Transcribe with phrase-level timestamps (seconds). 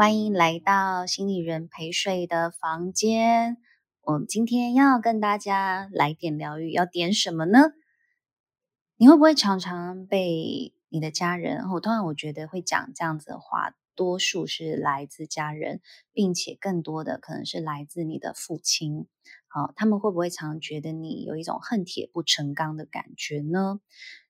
[0.00, 3.58] 欢迎来到心理人陪睡的房间。
[4.00, 7.72] 我们今天要跟大家来点疗愈，要点什么呢？
[8.96, 11.68] 你会不会常常被你的家人？
[11.68, 15.82] 我通常我觉得会讲这样子的话，多数是来自家人，
[16.14, 19.06] 并且更多的可能是来自你的父亲。
[19.48, 23.80] 好，他们会不会常觉得你有一种恨铁不成钢的感觉呢？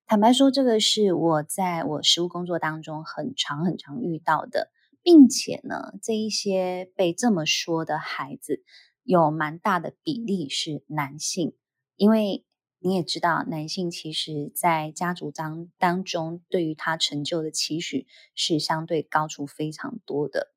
[0.05, 4.73] 坦白说，这个是我在我实务工作当中很常很常遇到的。
[5.02, 8.62] 并且呢，这一些被这么说的孩子，
[9.02, 11.54] 有蛮大的比例是男性，
[11.96, 12.45] 因为
[12.78, 20.52] 你也知道，男性其实在家族当当中，对于他成就的期许是相对高出非常多的。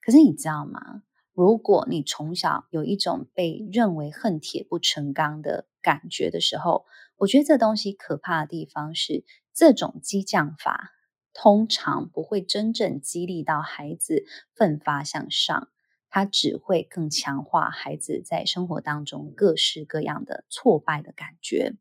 [0.00, 1.02] 可是你知道吗？
[1.32, 10.92] 如果你从小有一种被认为恨铁不成钢的感觉的时候，我觉得这东西可怕的地方是这种激将法。
[11.34, 15.68] 通常不会真正激励到孩子奋发向上，
[16.08, 21.74] 他只会更强化孩子在生活当中各式各样的挫败的感觉。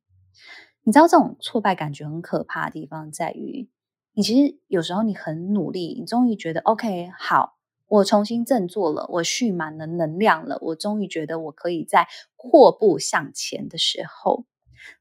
[0.82, 3.70] 你知道这种挫败感觉很可怕的地方在于，
[4.14, 14.46] 你其实有时候你很努力，你终于觉得 OK，好，我重新振作了，我蓄满了能量了，我终于觉得我可以再阔步向前的时候，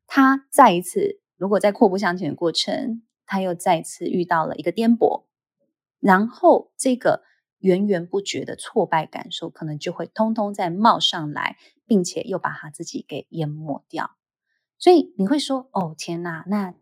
[0.07, 3.03] 他再一次，如果在阔步向前的过程。
[3.27, 5.25] 他又再次遇到了一个颠簸，
[6.01, 7.23] 然后这个
[7.59, 11.57] 源源不绝的挫败感受可能就会通通再冒上来，
[11.87, 14.17] 并且又把他自己给淹没掉。
[14.79, 16.75] 所以你会说：“哦，天哪！”那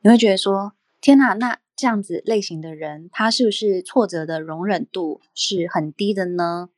[0.00, 6.70] 你会觉得说：“天哪！”那这样子类型的人，他是不是挫折的容忍度是很低的呢？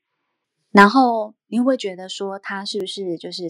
[0.70, 3.48] 然后你会不会觉得说他是不是就是……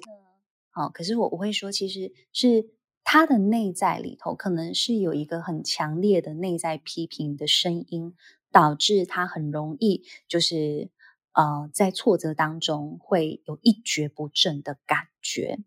[0.75, 2.71] 哦，可是我我会说，其实是。
[3.11, 8.15] 他的内在里头可能是有一个很强烈的内在批评的声音，
[8.53, 10.91] 导致他很容易就是
[11.33, 15.59] 呃在挫折当中会有一蹶不振的感觉。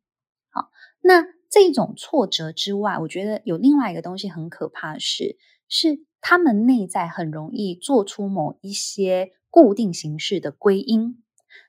[0.51, 0.69] 好，
[1.01, 5.35] 那这种挫折之外，我觉得有另外一个东西很可怕的是，
[5.67, 11.23] 是他们内在很容易做出某一些固定形式的归因。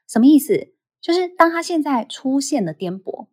[0.07, 0.75] 什么意思？
[1.01, 3.29] 就是当他现在出现了颠簸，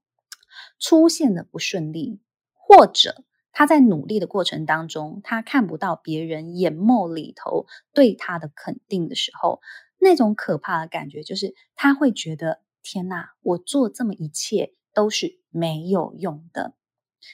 [0.79, 2.21] 出现了不顺利。
[2.69, 7.65] 或者他在努力的过程当中，他看不到别人眼眸里头
[7.95, 9.59] 对他的肯定的时候，
[9.97, 16.75] 那种可怕的感觉就是他会觉得天哪，我做这么一切都是没有用的。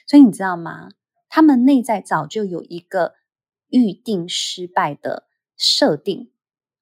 [0.06, 0.88] 所以你知道吗？
[1.28, 3.12] 他们内在早就有一个
[3.68, 5.26] 预定失败的
[5.58, 6.32] 设定，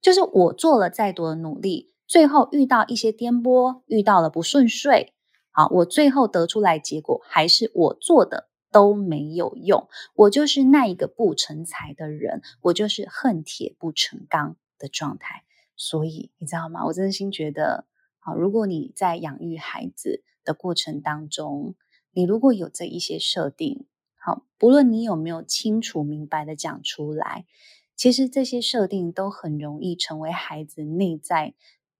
[0.00, 5.13] 就是我做了再多的努力，最后遇到一些颠簸，遇到了不顺遂。
[5.56, 15.44] 好，我最后得出来结果还是我做的都没有用，我就是那一个不成才的人，我就是恨铁不成钢的状态。
[15.76, 16.84] 所以你知道吗？
[16.86, 17.86] 我真心觉得，
[18.18, 21.76] 好，如果你在养育孩子的过程当中，
[22.10, 27.46] 你如果有这一些设定，好，不论你有没有清楚明白的讲出来，
[27.94, 31.54] 其实这些设定都很容易成为孩子内在。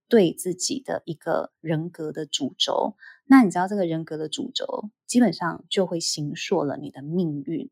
[0.07, 2.95] 对自己的一个人格的主轴，
[3.25, 7.69] 那你知道这个人格的主轴，基本上就会形塑了你的命运。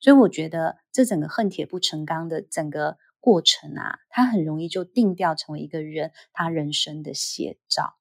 [0.00, 7.96] 所以我觉得这整个恨铁不成钢的整个过程啊，它很容易就定调成为一个人他人生的写照。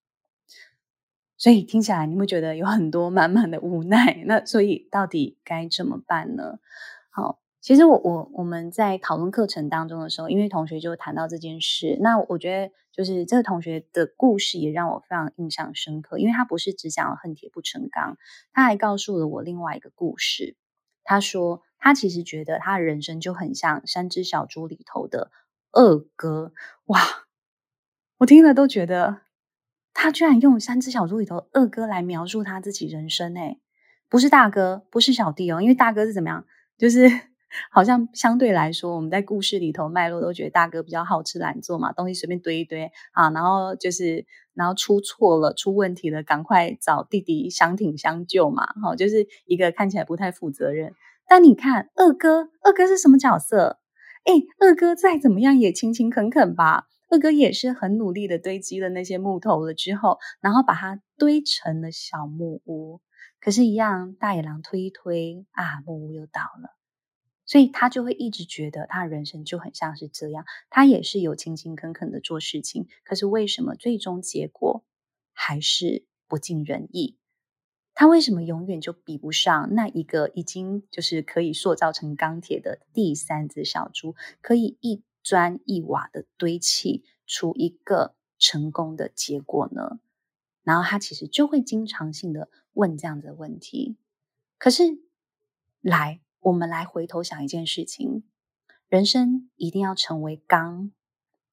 [1.37, 4.23] 所以听起来你会觉得有很多满满的无奈。
[4.27, 6.59] 那所以到底该怎么办呢？
[7.09, 7.39] 好。
[7.61, 18.17] 其实我我我们在讨论课程当中的时候，因为同学就谈到这件事，那我觉得就是这个同学的故事也让我非常印象深刻，因为他不是只讲恨铁不成钢，
[18.51, 20.57] 他还告诉了我另外一个故事。
[21.03, 25.29] 他说他其实觉得他的人生就很像《三只小猪》里头的
[25.71, 26.53] 二哥，
[26.85, 26.99] 哇！
[28.17, 29.21] 我听了都觉得
[29.93, 33.59] 他居然用《三只小猪》里头二哥来描述他自己人生，诶，
[34.09, 36.45] 不是大哥，不是小弟哦，因为大哥是怎么样，
[36.75, 37.30] 就是。
[37.71, 50.93] 好像相对来说，我们在故事里头脉络都觉得大哥比较好吃懒做嘛，东西随便堆一堆啊，然后就是然后出错了、出问题了，赶快找弟弟相挺相救嘛，哈，就是一个看起来不太负责任。
[51.27, 53.79] 但你看二哥，二哥是什么角色？
[54.25, 63.01] 哎，二哥再怎么样也勤勤恳恳吧，二哥也是很努力的堆积了那些木头了之后，然后把它堆成了小木屋。
[63.39, 66.80] 可是，一样大野狼推一推啊，木屋又倒了。
[67.51, 74.85] 所以他就会一直觉得他人生就很像是这样，他也是有勤勤恳恳的做事情，可是为什么最终结果
[75.33, 77.17] 还是不尽人意？
[77.93, 89.99] 他为什么永远就比不上那一个已经就是可以塑造成钢铁的第三只小猪，可以一砖一瓦的堆砌出一个成功的结果呢？
[90.63, 93.97] 然后他其实就会经常性的问这样子的问题。
[94.57, 94.83] 可是，
[95.81, 98.23] 来，我们来回头想一件事情：
[98.89, 100.91] 人生一定要成为钢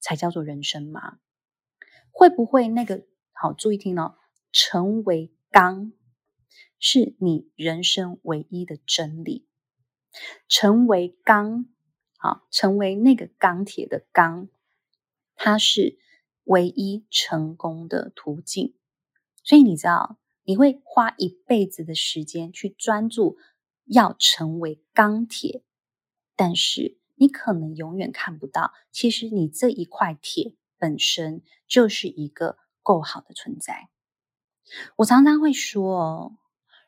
[0.01, 1.19] 才叫做人生吗？
[2.11, 3.53] 会不会那个好？
[3.53, 4.17] 注意听哦，
[4.51, 5.93] 成为钢
[6.79, 9.47] 是你人生唯一的真理。
[10.49, 11.67] 成为钢，
[12.17, 14.49] 好，成为那个钢铁的钢，
[15.37, 15.99] 它是
[16.45, 18.75] 唯一成功的途径。
[19.45, 23.37] 所以你知道，你会花一辈子的时间去专注
[23.89, 25.63] 要成为钢铁，
[26.37, 33.89] 但是你可能永远看不到，其实你这一块铁本身就是一个够好的存在。
[34.97, 36.33] 我常常会说哦，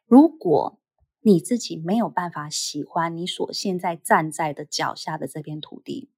[0.06, 0.80] 如果
[1.20, 6.10] 你自己没有办法喜欢你所现在站在的脚下的这片土地，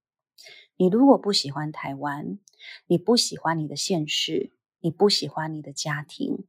[0.77, 2.39] 你如果不喜欢台湾，
[2.87, 4.53] 你不喜欢你的现实。
[4.85, 6.45] 你不喜欢你的家庭，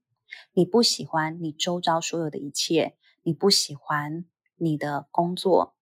[0.54, 4.26] 你不喜欢你周遭所有的一切，你不喜欢
[4.56, 5.76] 你的工作，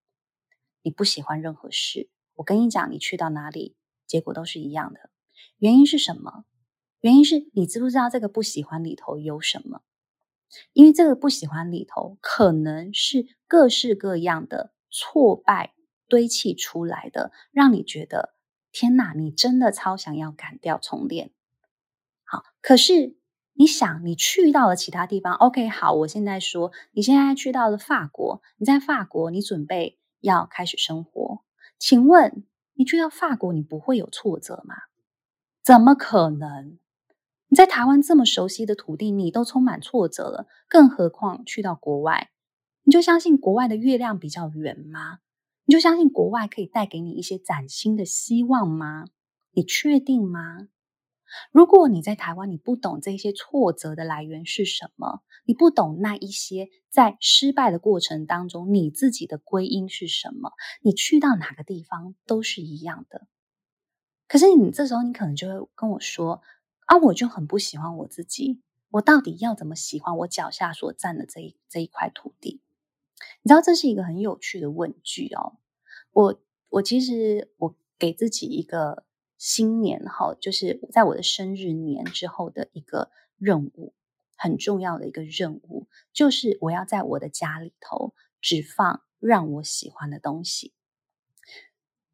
[0.81, 2.09] 你不喜欢任何事。
[2.35, 3.75] 我跟你讲，你去到哪里，
[4.07, 5.09] 结果都是一样的。
[5.57, 6.45] 原因是什么？
[7.01, 9.81] 原因是你知不知道这个不喜欢里头有什么？
[10.73, 15.73] 因为这个不喜欢里头可能是各式各样的挫败
[16.07, 18.35] 堆砌出来的，让你觉得
[18.71, 21.31] 天哪，你真的超想要砍掉重练。
[22.23, 23.17] 好，可是
[23.61, 31.43] 你想，你去到了其他地方，OK，好，我现在说，你现在去到了法国，你在法国，你准备要开始生活，
[31.77, 32.43] 请问
[32.73, 34.73] 你去到法国，你不会有挫折吗？
[35.63, 36.79] 怎么可能？
[37.49, 42.31] 你在台湾这么熟悉的土地，你都充满挫折了，更何况去到国外，
[42.81, 45.19] 你就相信国外的月亮比较圆吗？
[45.65, 49.05] 你就相信国外可以带给你一些崭新的希望吗？
[49.51, 50.69] 你确定吗？
[51.51, 60.51] 如果你在台湾，你不懂这些挫折的来源是什么，你不懂那一些在失败的过程当中你自己的归因是什么，
[60.81, 63.27] 你去到哪个地方都是一样的。
[64.27, 66.41] 可是你这时候，你可能就会跟我说
[66.87, 72.61] ：“啊，我就很不喜欢我自己，我到底要怎么喜欢我脚下所站的这一这一块土地？”
[73.43, 75.57] 你知道这是一个很有趣的问句哦。
[76.11, 79.05] 我我其实我给自己一个。
[79.41, 83.09] 新年哈，就是在我的生日年之后的一个
[83.39, 83.95] 任务，
[84.37, 90.73] 很重要的一个任务，就是我要在我的家里头只放让我喜欢的东西。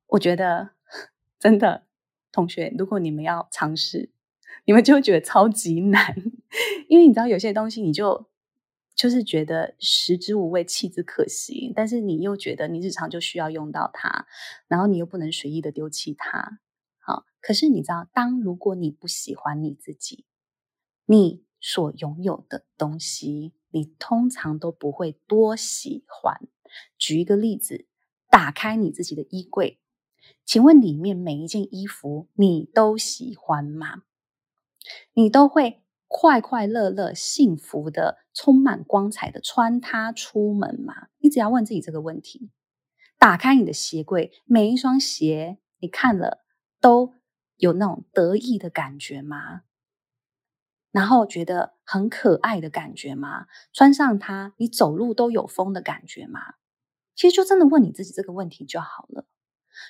[0.05, 0.69] 我觉得
[1.37, 1.83] 真的，
[2.31, 4.09] 同学，如果你们要尝试，
[4.63, 6.15] 你们就会觉得超级难，
[6.87, 8.29] 因为你知道有些东西你就
[8.95, 14.27] 就是觉得食之无味，弃之可惜，但是你又觉得你日常就需要用到它，
[14.69, 16.59] 然后你又不能随意的丢弃它。
[17.07, 20.25] 好，可是你知道，当如果你不喜欢你自己，
[21.05, 26.35] 你所拥有的东西，你通常都不会多喜欢。
[26.97, 27.87] 举一个例子，
[28.29, 29.79] 打开你自己的衣柜，
[30.43, 34.03] 请问里面每一件衣服你都喜欢吗？
[35.13, 41.07] 你都会快快乐乐、幸福的、充满光彩的穿它出门吗？
[41.19, 42.51] 你只要问自己这个问题。
[43.17, 46.43] 打开你的鞋柜，每一双鞋你看了。
[46.79, 47.15] 都
[47.57, 49.63] 有那种得意的感觉吗？
[50.91, 53.47] 然后觉得很可爱的感觉吗？
[53.73, 56.55] 穿上它，你走路都有风的感觉吗？
[57.13, 59.27] 其实就真的问你自己这个问题就好了。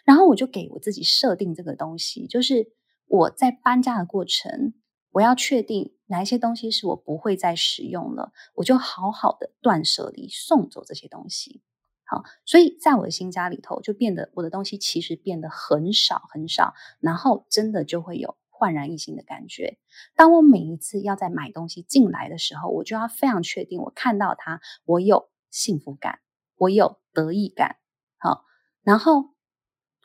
[0.03, 2.74] 然后我就给我自己设定这个东西，就是
[3.06, 4.74] 我在搬家的过程，
[5.12, 11.62] 我要确定哪一些东西是我不会再使用了，我就好好的断舍离，送走这些东西。
[12.09, 19.77] 好，所以在我的新家里头，就变得我的东西其实变得很少很少，然后真的就会有焕然一新的感觉。
[20.15, 26.19] 当我每一次要再买东西进来的时候，我就要非常确定，我看到它，我有幸福感，
[26.55, 27.75] 我有得意感。
[28.17, 28.45] 好，
[28.83, 29.35] 然后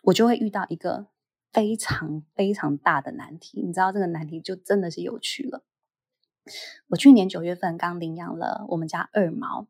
[0.03, 1.07] 我就会遇到一个
[1.53, 5.63] 非常非常大的难题，你知道这个难题就真的是有趣了。
[6.89, 9.69] 我去年九月份刚领养了我们家二毛，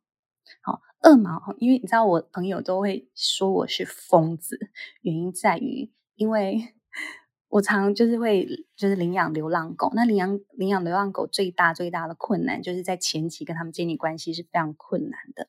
[0.62, 0.80] 好。
[1.02, 4.59] 二毛，因为你知道，我朋友都会说我是疯子，
[5.00, 6.75] 原因在于，因为
[7.49, 9.90] 我常就是会就是领养流浪狗。
[9.94, 15.49] 那领养领养流浪狗最大最大的困难，就是在前期跟他们建立关系是非常困难的。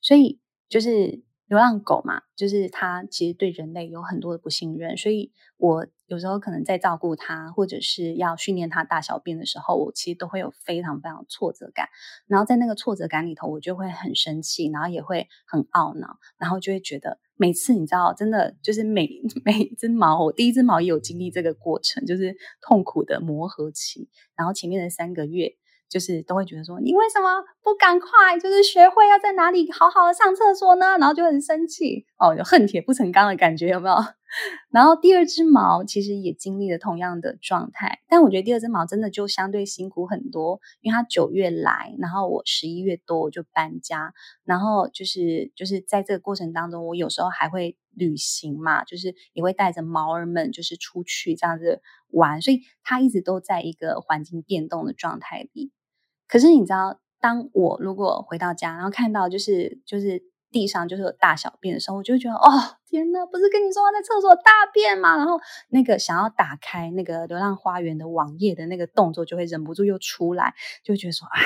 [0.00, 11.88] 所以就是流浪狗嘛，就是它其实对人类有很多的不信任，所以我有时候可能在照顾它，或者是要训练它大小便的时候，我其实都会有非常非常挫折感。
[12.26, 19.08] 然后在那个挫折感里头，我就会很生气，然后也会很懊恼，然后就会觉得每次你知道，真的就是每
[19.44, 25.56] 每一只猫，我第一只猫也有经历这个过程，就是痛苦的磨合期，然后前面的三个月。
[25.94, 30.98] 就是都会觉得说，你为什么不赶快就是学会要在哪里好好的上厕所呢？
[30.98, 33.94] 然后就很生气哦，有恨铁不成钢的感觉，有没有？
[34.74, 55.70] 然后第二只猫其实也经历了同样的状态，但我觉得第二只猫真的就相对辛苦很多，因为它九月来，然后我十一月多我就搬家，然后就是就是在这个过程当中，我有时候还会旅行嘛，就是也会带着猫儿们就是出去这样子玩，所以它一直都在一个环境变动的状态里。
[56.28, 62.48] 可是你知道，当我如果回到家，然后看到就是就是地上就是有大小便的时候，我就会觉得哦
[62.86, 65.16] 天哪，不是跟你说要在厕所大便吗？
[65.16, 65.38] 然后
[65.70, 70.54] 那个想要打开那个流浪花园的网页的那个动作，就会忍不住又出来，
[70.84, 71.40] 就会觉得说，哎，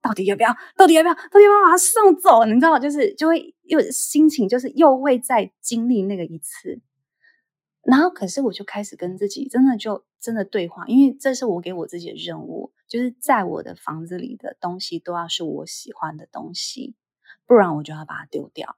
[0.00, 0.56] 到底要不要？
[0.76, 1.14] 到底要不要？
[1.14, 2.44] 到底要不要把它送走？
[2.44, 2.78] 你知道吗？
[2.78, 6.80] 就是就会又心情就是又会再经历那个一次。
[7.82, 16.94] 然后，可是我就开始跟自己真的就真的对话，因为这是我给我自己的任务，就是在我的房子里的东西都要是我喜欢的东西，
[17.44, 18.76] 不然我就要把它丢掉。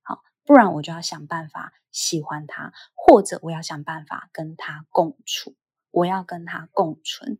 [0.00, 5.54] 好，不然我就要想办法喜欢它，或者我要想办法跟它共处，
[5.90, 7.38] 我要跟它共存。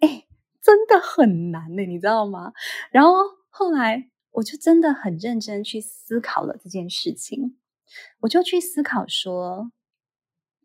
[0.00, 0.26] 哎，
[0.60, 2.52] 真的很难的，你知道吗？
[2.90, 3.12] 然后
[3.50, 7.56] 后来我就真的很认真去思考了这件事情，
[8.18, 9.70] 我就去思考说。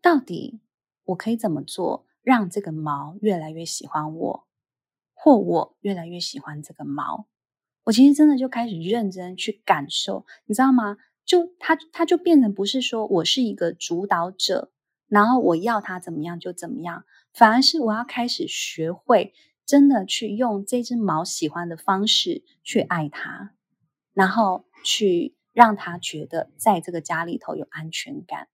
[0.02, 0.60] 到底
[1.04, 4.46] 我可以怎么做，让这个猫越来越喜欢我，
[5.14, 7.26] 或我越来越喜欢这个猫？
[7.84, 10.96] 我其实真的就开始认真去感受，你知道吗？
[11.24, 14.72] 就它，它就变成不是说我是一个主导者，
[15.06, 19.32] 然后我要它怎么样就怎么样，反而是我要开始学会
[19.64, 23.54] 真的去用这只猫喜欢的方式去爱它，
[24.12, 28.48] 然后去让它觉得在这个家里头有安全感。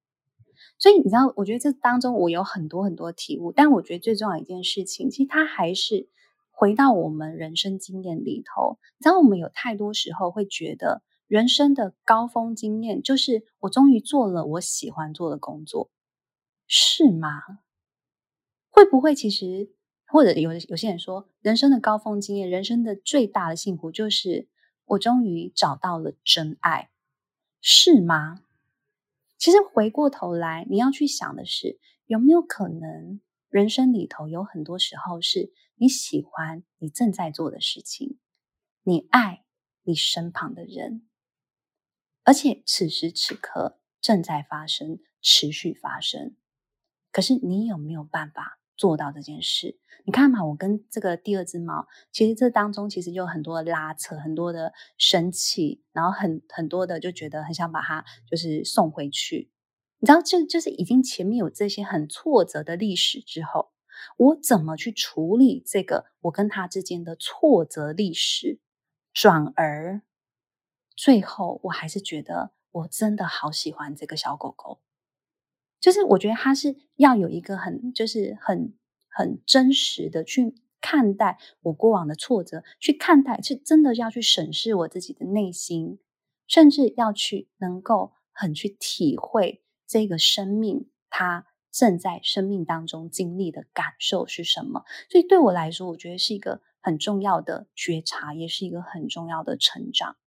[0.79, 6.09] 所以你知道，我觉得这当中我有很多很多体悟，但我觉得最重要一件事情，其实它还是
[6.51, 8.79] 回到我们人生经验里头。
[8.99, 15.91] 你知道，我们有太多时候会觉得，人生的高峰经验就是我终于做了我喜欢做的工作，
[16.67, 17.43] 是吗？
[18.71, 19.71] 会不会其实，
[20.07, 24.47] 或者有有些人说，人生的高峰经验，人生的最大的幸福就是
[24.85, 26.91] 我终于找到了真爱，
[27.63, 28.43] 是吗？
[29.39, 38.19] 其实回过头来，你要去想的是，有没有可能人生里头有很多时候是你喜欢你正在做的事情，
[38.83, 39.45] 你爱
[39.83, 41.07] 你身旁的人，
[42.25, 46.37] 而且此时此刻正在发生，持续发生。
[47.13, 49.79] 可是你有没有办法做到这件事？
[50.05, 59.51] 你看嘛，我跟这个第二只猫，其实这当中其实有很多的拉扯，很多的生气，然后很很多的就觉得很想把它就是送回去。
[59.99, 63.73] 你知道，就就是已经前面有这些很挫折的历史之后，
[64.19, 68.61] 我怎么去处理这个我跟他之间的挫折历史？
[69.13, 70.03] 转而
[70.95, 74.81] 最后，我还是觉得我真的好喜欢这个小狗狗。
[75.81, 78.75] 就是我觉得他是要有一个很就是很。
[79.19, 85.99] 很真实的去看待我过往的挫折，去看待是真的要去审视我自己的内心，
[86.47, 94.85] 甚至要去能够很去体会这个生命它正在生命当中经历的感受是什么。
[95.09, 100.19] 所以对我来说，我觉得是一个很重要的觉察，也是一个很重要的成长。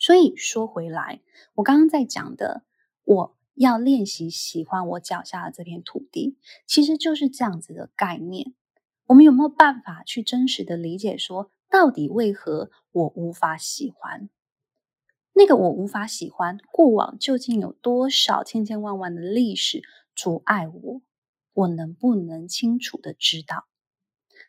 [0.00, 1.20] 所以说回来，
[1.54, 2.64] 我刚刚在讲的
[3.04, 3.36] 我。
[3.54, 8.52] 要练习喜欢我脚下的这片土地，其实就是这样子的概念。
[9.06, 14.28] 我们有没有办法去真实的理解说，到底为何我无法喜欢？
[15.34, 19.82] 那个我无法喜欢，过往究竟有多少千千万万的历史
[20.14, 21.02] 阻碍我？
[21.52, 23.66] 我能不能清楚的知道？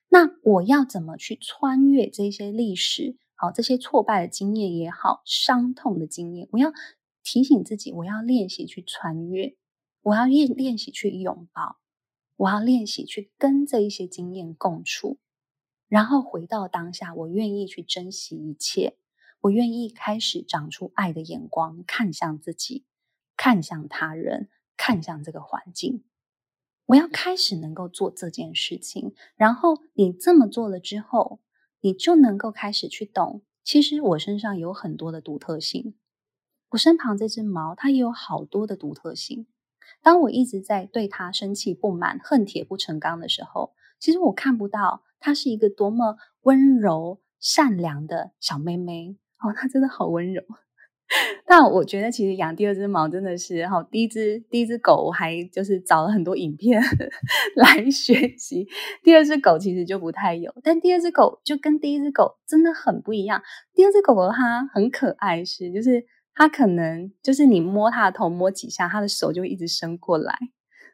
[0.10, 3.18] 那我要怎么去穿越这些历史？
[3.36, 6.72] 好，这些挫败的经验也好，伤痛的经验，我要。
[7.26, 9.58] 提醒自己，我要练习去穿越，
[10.04, 11.80] 我要练练习去拥抱，
[12.36, 15.18] 我要练习去跟这一些经验共处，
[15.88, 18.98] 然后回到当下，我愿意去珍惜一切，
[19.42, 22.86] 我愿意开始长出爱的眼光，看向自己，
[23.36, 26.04] 看向他人，看向这个环境。
[26.86, 31.40] 我要开始能够做这件事情，然后你这么做了之后，
[31.82, 35.96] 你就能够开始去懂，其实我身上有很多的独特性。
[36.76, 39.48] 我身旁这只猫，它也有好多的独特性。
[40.04, 50.44] 当我一直在对它生气、不满、恨铁不成钢的时候，其实我看不到它是一个多么温柔、善良的小妹妹哦，它真的好温柔。
[51.48, 53.82] 但我觉得，其实养第二只猫真的是好。
[53.82, 56.82] 第一只第一只狗，我还就是找了很多影片
[57.56, 58.68] 来学习。
[59.02, 63.42] 第二只狗其实就不太有，但第二只狗就跟第一只狗真的很不一样。
[63.74, 66.06] 第二只狗狗它很可爱，是就是
[66.36, 70.38] 它可能就是你摸它的头摸几下，它的手就会一直伸过来，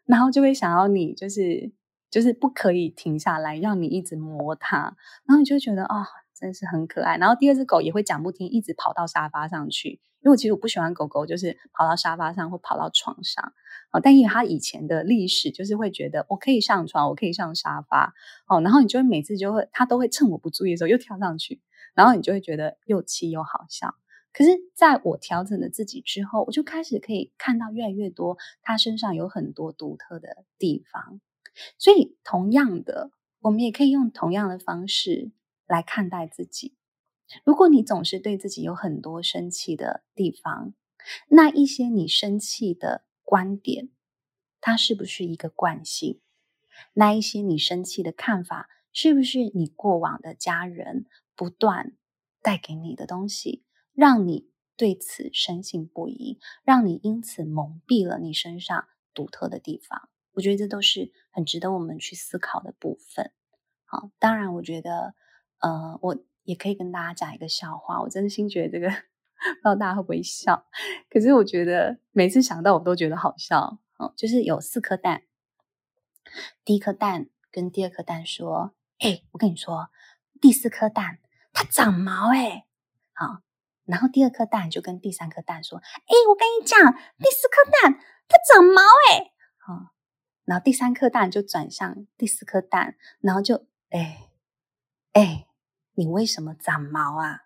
[0.05, 1.71] 然后就会想要你就是
[2.10, 4.95] 就是不可以停下来，让你一直摸它，
[5.25, 6.01] 然后你就会觉得啊。
[6.01, 10.00] 哦真是很可爱，然后第二只狗也会讲不听，一直跑到沙发上去。
[10.21, 13.53] 因为其实我不喜欢狗狗，就是跑到沙发上或跑到床上。
[13.91, 18.15] 哦，但因为它以前的历史，就是会觉得我可以上床，我可以上沙发。
[18.48, 21.62] 哦，然后你就会每次就会，它都会趁我不注意的时候又跳上去，
[21.93, 23.93] 然后你就会觉得又气又好笑。
[24.33, 31.19] 可是在我调整了自己之后，我就开始可以看到越来越多他身上有很多独特的地方。
[31.77, 35.31] 所以同样的，我们也可以用同样的方式。
[35.67, 36.75] 来看待自己。
[37.45, 40.73] 如果你总是对自己有很多生气的地方，
[41.29, 43.88] 那一些你生气的观点，
[44.59, 46.19] 它是不是一个惯性？
[46.91, 51.05] 那一些你生气的看法，是不是你过往的家人
[51.38, 51.93] 不断
[52.41, 60.10] 带给你的东西，让你对此深信不疑，让你因此蒙蔽了你身上独特的地方？
[60.33, 63.31] 我觉得这都是很值得我们去思考的部分。
[63.86, 65.15] 好，当然，我觉得。
[65.63, 68.01] 呃，我也可以跟大家讲一个笑话。
[68.01, 70.65] 我真心觉得这个 不知道大家会不会笑，
[71.07, 73.77] 可是我觉得每次想到我都觉得好笑。
[73.98, 75.21] 哦，就是有四颗蛋，
[76.65, 79.91] 第一颗蛋跟第二颗蛋说：“哎，我跟你说，
[80.41, 81.19] 第四颗蛋
[81.53, 82.65] 它长毛哎。”
[83.13, 83.43] 好，
[83.91, 86.79] 然后第二颗蛋就跟第三颗蛋说：“哎，我跟你讲，
[87.19, 88.81] 第四颗蛋它长毛
[89.12, 89.91] 哎。”好，
[90.45, 94.29] 然后第三颗蛋就转向第四颗蛋，然后就哎
[95.12, 95.48] 哎。
[95.93, 97.41] 你为什么长毛啊？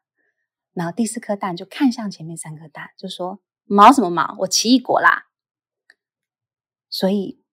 [0.74, 4.36] 然后第四颗蛋就看向前面三颗蛋，就说：“毛什么毛？
[4.42, 5.26] 我奇异果啦！”
[6.88, 7.44] 所以，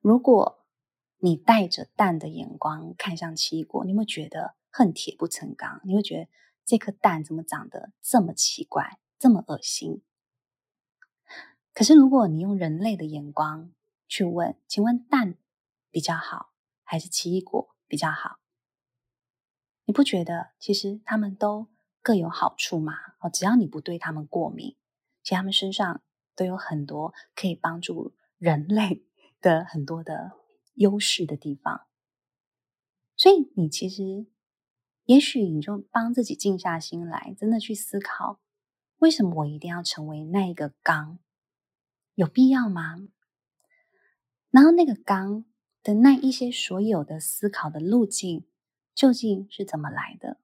[0.00, 0.66] 如果
[1.18, 6.28] 你带着蛋的眼光看向奇异果，你会觉得恨铁不成钢，你会觉得
[6.64, 10.02] 这颗蛋怎么长得这么奇怪，这么恶心？
[11.72, 13.72] 可是，如果你用人类的眼光
[14.06, 15.36] 去问，请问蛋
[15.90, 18.38] 比较好，还是奇异果比较好？
[19.84, 21.68] 你不觉得其实他们都
[22.00, 22.94] 各有好处吗？
[23.18, 24.76] 哦，只要你不对他们过敏，
[25.22, 26.02] 其实他们身上
[26.34, 29.04] 都有很多可以帮助人类
[29.40, 30.32] 的很多的
[30.74, 31.86] 优势的地方。
[33.16, 34.26] 所以你其实，
[35.04, 38.40] 也许你就帮自己静下心来，真的去思考，
[38.98, 41.18] 为什么我一定要成为那一个刚？
[42.14, 43.08] 有必要吗？
[44.50, 45.44] 然后那个刚
[45.82, 48.46] 的那一些所有的思考的路径。
[48.94, 50.38] 究竟是怎么来的？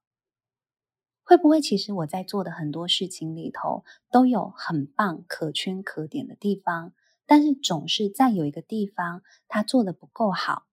[1.22, 6.92] 会不会其实我在做的很多事情里头都有很棒、可圈可点的地方，
[7.26, 10.66] 但是总是在有一个地方他做的不够好，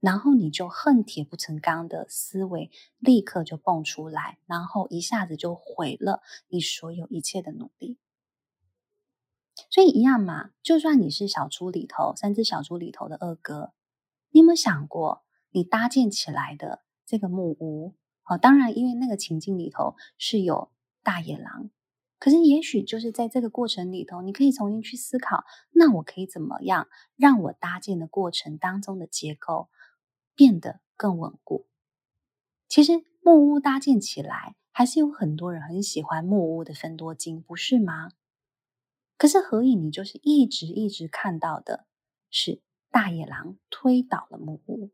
[0.00, 7.98] 然后你就恨铁不成钢的思维立刻就蹦出来，然后一下子就毁了你所有一切的努力。
[9.70, 13.72] 所以一样嘛，就算你是小猪里头三只小猪里头的二哥，
[14.30, 16.82] 你有没有想过，你搭建起来的？
[17.04, 20.70] 这个木屋，哦，当然，因为那个情境里头是有
[21.02, 21.70] 大野狼，
[22.18, 29.70] 可是也许就是在这个过程里头，你可以重新去思考，那我可以怎么样让我搭建的过程当中的结构
[30.38, 31.66] 变得更稳固？
[32.68, 38.12] 其实木屋搭建起来，还是有很多人很喜欢木屋的分多金，不是吗？
[39.16, 41.86] 可是何以你就是一直一直看到的
[42.30, 44.90] 是大野狼推倒了木屋？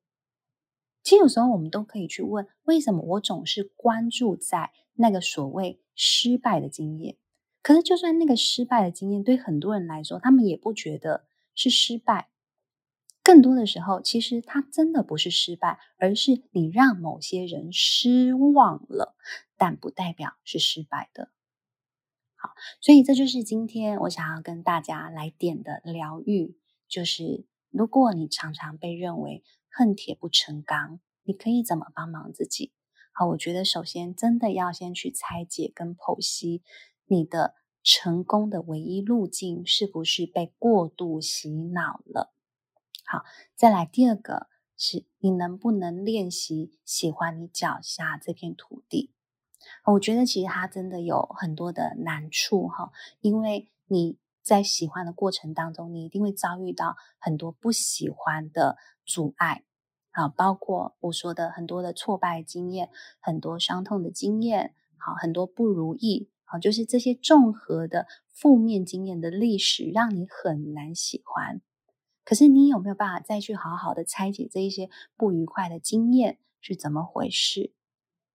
[1.03, 7.19] 其实有时候我们都可以去问，为什么我总是关注在那个所谓失败的经验？
[7.61, 12.31] 可是就算那个失败的经验对很多人来说，他们也不觉得是失败。
[13.25, 19.17] 更多的时候，其实它真的不是失败，而是你让某些人失望了，
[19.57, 21.33] 但不代表是失败的。
[22.37, 26.57] 好，所以这就是今天我想要跟大家来点的疗愈，
[26.87, 29.43] 就是如果你常常被认为。
[29.77, 32.73] 恨铁不成钢，你可以怎么帮忙自己？
[33.13, 36.63] 好，我觉得首先真的要先去拆解跟剖析
[37.07, 42.33] 你的成功的唯一路径是不是被过度洗脑了。
[43.07, 49.13] 好，再来第二个是你能不能练习喜欢你脚下这片土地？
[49.87, 59.65] 我觉得其实它真的有很多的难处哈，因为你在喜欢的过程当中，你一定会遭遇到很多不喜欢的阻碍
[60.11, 62.91] 啊，包括我说的很多的挫败经验、
[63.21, 71.63] 很多伤痛的经验，好，很多不如意，好，就是这些综合的负面经验的历史，让你很难喜欢。
[72.25, 77.73] 可是你有没有办法再去好好的拆解这一些不愉快的经验是怎么回事？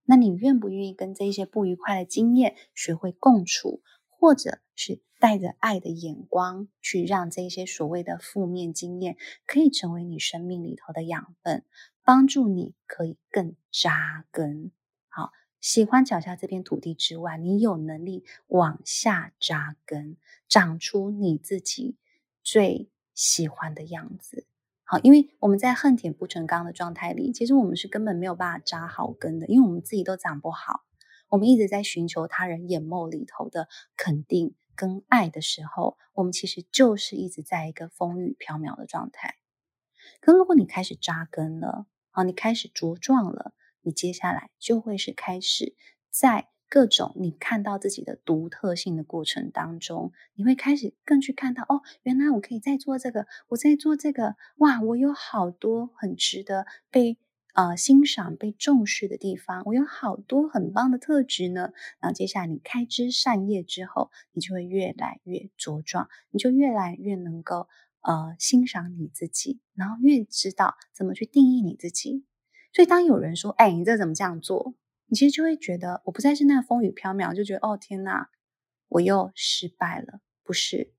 [0.06, 11.64] 那你愿不愿意跟这一些不愉快的经验学会共处，或者是带着爱的眼光去让这些所谓的负面经验可以成为你生命里头的养分，
[12.04, 14.72] 帮助你可以更扎根。
[15.10, 21.98] 好，喜欢脚下这片土地之外，你有能力往下扎根，长出你自己
[22.42, 24.48] 最喜欢的样子。
[24.86, 30.86] 好，因为我们在恨铁不成钢的状态里，其实我们是根本没有办法扎好根的，因为我们自己都长不好。
[31.28, 39.36] 我们一直在寻求他人眼眸里头的肯定跟爱的时候，我们其实就是一直在一个风雨飘渺的状态。
[40.22, 45.76] 可如果你开始扎根了，好，你开始茁壮了，你接下来就会是开始
[46.10, 46.48] 在。
[46.70, 57.18] 各种你看到自己的独特性的过程当中，你会开始更去看到哦，原来我可以再做这个，我在做这个，哇，我有好多很值得被
[57.56, 61.72] 呃欣赏、被重视的地方，我有好多很棒的特质呢。
[62.00, 67.68] 然后接下来你开枝散叶之后，你就会越来越茁壮，你就越来越能够
[68.02, 72.24] 呃欣赏你自己，然后越知道怎么去定义你自己。
[72.72, 74.76] 所以当有人说，哎，你这怎么这样做？
[75.10, 78.30] 你其实就会觉得，我不再是那个风雨飘渺，就觉得哦天哪，
[78.88, 80.94] 我又失败了，不是，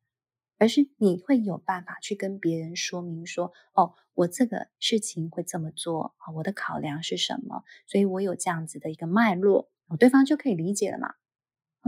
[0.59, 11.15] 而是你会有办法去跟别人说明说，哦，我这个事情会这么做啊，我的考量是什么，所以我有这样子的一个脉络，对方就可以理解了嘛，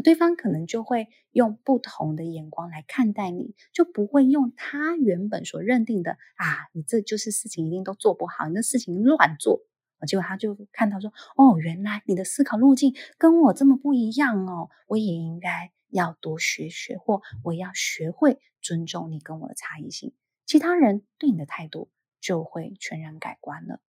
[0.05, 9.67] 对方可能就会用不同的眼光来看待你，就不会用他原本所认定的啊，你这就是事情一定都做不好，你的事情乱做。
[10.07, 20.13] 结果他就看到说：“哦，原来你的思考路径跟我这么不一样哦，我也应该要多学学，或我要学会尊重你跟我的差异性，
[20.47, 23.81] 其他人对你的态度就会全然改观了。”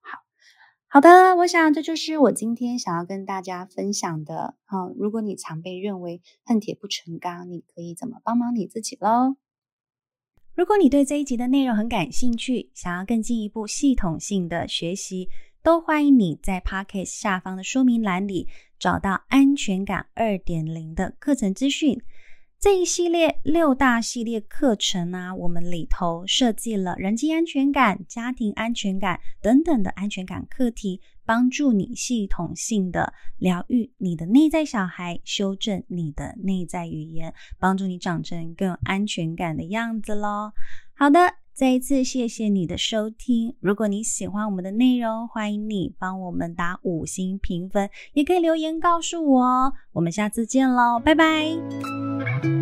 [0.00, 0.18] 好，
[0.88, 4.56] 好的，我想这就是我今天想要跟大家分享的。
[4.64, 9.36] 好，如果你常被认为恨铁不成钢，你可以怎么帮忙你自己喽？
[10.54, 15.30] 如果你对这一集的内容很感兴趣，想要更进一步系统性的学习，
[15.62, 18.46] 都欢迎你在 Podcast 下方的说明栏里
[18.78, 21.98] 找到安全感二点零的课程资讯。
[22.62, 40.52] 这一系列六大系列课程啊，我们里头设计了人际安全感、家庭安全感等等的安全感课题，帮助你系统性的疗愈你的内在小孩，修正你的内在语言，帮助你长成更有安全感的样子喽。
[40.94, 43.56] 好的，再一次谢谢你的收听。
[43.58, 49.72] 如果你喜欢我们的内容，欢迎你帮我们打五星评分，也可以留言告诉我哦。
[49.94, 52.11] 我们下次见喽，拜拜。
[52.24, 52.61] thank you